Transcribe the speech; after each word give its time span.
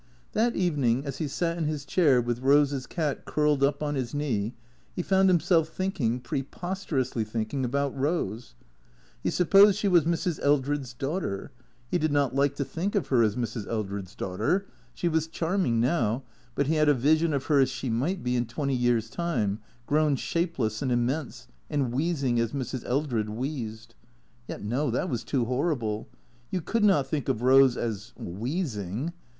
That 0.31 0.55
evening, 0.55 1.05
as 1.05 1.19
he 1.19 1.27
sat 1.27 1.59
in 1.59 1.65
his 1.65 1.85
chair, 1.85 2.19
with 2.19 2.39
Rose's 2.39 2.87
cat 2.87 3.23
curled 3.23 3.63
up 3.63 3.83
on 3.83 3.93
his 3.93 4.15
knee, 4.15 4.55
he 4.95 5.03
found 5.03 5.29
himself 5.29 5.69
thinking, 5.69 6.19
preposterously 6.19 7.23
think 7.23 7.53
ing, 7.53 7.63
about 7.63 7.95
Rose. 7.95 8.55
He 9.21 9.29
supposed 9.29 9.77
she 9.77 9.87
was 9.87 10.05
Mrs. 10.05 10.39
Eldred's 10.43 10.93
daughter. 10.95 11.51
He 11.91 11.99
did 11.99 12.11
not 12.11 12.33
like 12.33 12.55
to 12.55 12.65
think 12.65 12.95
of 12.95 13.09
her 13.09 13.21
as 13.21 13.35
Mrs. 13.35 13.67
Eldred's 13.67 14.15
daughter. 14.15 14.65
She 14.95 15.07
was 15.07 15.27
charming 15.27 15.79
now; 15.79 16.23
but 16.55 16.65
he 16.65 16.77
had 16.77 16.89
a 16.89 16.95
vision 16.95 17.31
of 17.31 17.45
her 17.45 17.59
as 17.59 17.69
she 17.69 17.91
might 17.91 18.23
be 18.23 18.35
in 18.35 18.47
twenty 18.47 18.73
years' 18.75 19.07
time, 19.07 19.59
grown 19.85 20.15
shapeless 20.15 20.81
and 20.81 20.91
immense, 20.91 21.47
and 21.69 21.93
wheezing 21.93 22.39
as 22.39 22.53
Mrs. 22.53 22.83
Eldred 22.85 23.29
wheezed. 23.29 23.93
Yet 24.47 24.63
no; 24.63 24.89
that 24.89 25.11
was 25.11 25.23
too 25.23 25.45
horrible. 25.45 26.09
You 26.49 26.61
could 26.61 26.83
not 26.83 27.05
think 27.05 27.29
of 27.29 27.43
Rose 27.43 27.77
as— 27.77 28.13
wheezing. 28.17 29.13